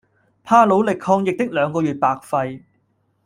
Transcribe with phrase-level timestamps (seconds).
[0.43, 2.63] 怕努力抗疫的兩個月白費